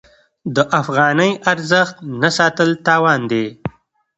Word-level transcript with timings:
د 0.55 0.57
افغانۍ 0.81 1.31
ارزښت 1.51 1.95
نه 2.21 2.29
ساتل 2.37 2.69
تاوان 2.85 3.21
دی. 3.31 3.45